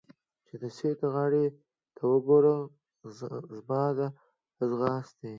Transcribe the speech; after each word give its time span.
چې 0.47 0.53
د 0.61 0.63
سیند 0.77 1.01
غاړې 1.13 1.45
ته 1.95 2.01
وګورم، 2.11 2.59
زما 3.59 3.83
له 3.97 4.07
ځغاستې. 4.69 5.29